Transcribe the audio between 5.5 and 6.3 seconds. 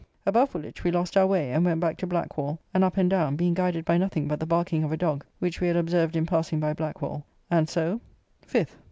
we had observed in